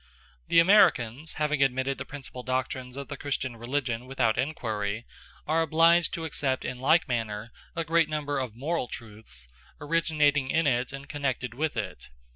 The 0.47 0.57
Americans, 0.57 1.33
having 1.33 1.61
admitted 1.61 1.99
the 1.99 2.05
principal 2.05 2.41
doctrines 2.41 2.95
of 2.97 3.07
the 3.07 3.15
Christian 3.15 3.55
religion 3.55 4.07
without 4.07 4.35
inquiry, 4.35 5.05
are 5.45 5.61
obliged 5.61 6.11
to 6.15 6.25
accept 6.25 6.65
in 6.65 6.79
like 6.79 7.07
manner 7.07 7.51
a 7.75 7.83
great 7.83 8.09
number 8.09 8.39
of 8.39 8.55
moral 8.55 8.87
truths 8.87 9.47
originating 9.79 10.49
in 10.49 10.65
it 10.65 10.91
and 10.91 11.07
connected 11.07 11.53
with 11.53 11.77
it. 11.77 12.09